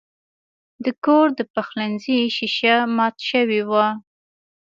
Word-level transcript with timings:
د 0.83 0.85
کور 1.05 1.27
د 1.37 1.39
پخلنځي 1.53 2.19
شیشه 2.35 2.75
مات 2.95 3.15
شوې 3.29 3.61
وه. 3.69 3.87